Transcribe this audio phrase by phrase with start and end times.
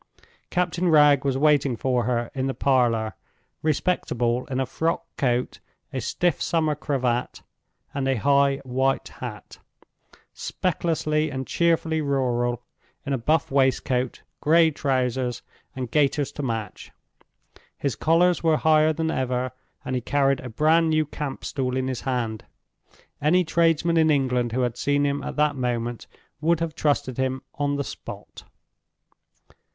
[0.49, 5.59] Captain Wragge was waiting for her in the parlor—respectable, in a frock coat,
[5.93, 7.43] a stiff summer cravat,
[7.93, 9.59] and a high white hat;
[10.33, 12.63] specklessly and cheerfully rural,
[13.05, 15.43] in a buff waistcoat, gray trousers,
[15.75, 16.91] and gaiters to match.
[17.77, 19.51] His collars were higher than ever,
[19.85, 22.43] and he carried a brand new camp stool in his hand.
[23.21, 26.07] Any tradesman in England who had seen him at that moment
[26.39, 28.45] would have trusted him on the spot.